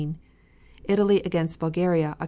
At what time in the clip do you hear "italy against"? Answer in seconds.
0.87-1.59